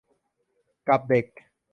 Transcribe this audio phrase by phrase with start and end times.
[0.87, 1.25] กับเด็ก